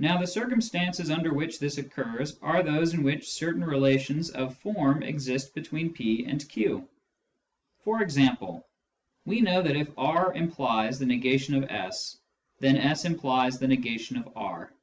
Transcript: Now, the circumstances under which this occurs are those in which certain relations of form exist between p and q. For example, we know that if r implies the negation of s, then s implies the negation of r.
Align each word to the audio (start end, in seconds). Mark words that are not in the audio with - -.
Now, 0.00 0.18
the 0.18 0.26
circumstances 0.26 1.08
under 1.08 1.32
which 1.32 1.60
this 1.60 1.78
occurs 1.78 2.36
are 2.42 2.64
those 2.64 2.94
in 2.94 3.04
which 3.04 3.28
certain 3.30 3.62
relations 3.62 4.28
of 4.30 4.56
form 4.58 5.04
exist 5.04 5.54
between 5.54 5.92
p 5.92 6.24
and 6.24 6.48
q. 6.48 6.88
For 7.84 8.02
example, 8.02 8.66
we 9.24 9.40
know 9.40 9.62
that 9.62 9.76
if 9.76 9.96
r 9.96 10.34
implies 10.34 10.98
the 10.98 11.06
negation 11.06 11.54
of 11.54 11.70
s, 11.70 12.18
then 12.58 12.76
s 12.76 13.04
implies 13.04 13.60
the 13.60 13.68
negation 13.68 14.16
of 14.16 14.32
r. 14.34 14.74